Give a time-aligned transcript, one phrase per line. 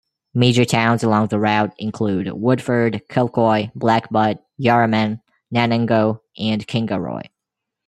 [0.33, 5.21] Major towns along the route include Woodford, Kilcoy, Blackbutt, Yarraman,
[5.53, 7.29] Nanango and Kingaroy.